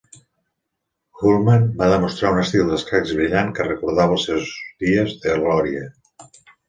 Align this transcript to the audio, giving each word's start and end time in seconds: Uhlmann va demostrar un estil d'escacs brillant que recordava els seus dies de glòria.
Uhlmann 1.31 1.67
va 1.81 1.89
demostrar 1.91 2.31
un 2.35 2.41
estil 2.45 2.71
d'escacs 2.71 3.13
brillant 3.19 3.51
que 3.59 3.67
recordava 3.69 4.17
els 4.17 4.25
seus 4.31 4.49
dies 4.87 5.15
de 5.27 5.37
glòria. 5.45 5.85